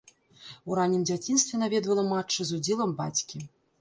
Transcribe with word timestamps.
У 0.69 0.77
раннім 0.79 1.03
дзяцінстве 1.09 1.61
наведвала 1.65 2.07
матчы 2.13 2.41
з 2.51 2.61
удзелам 2.61 2.97
бацькі. 3.03 3.37